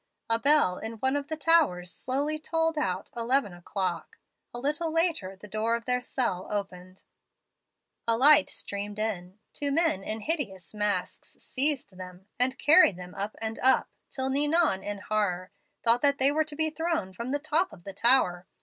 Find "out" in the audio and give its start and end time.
2.75-3.11